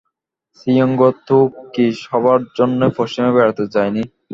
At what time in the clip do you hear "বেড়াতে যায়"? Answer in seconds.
3.35-3.91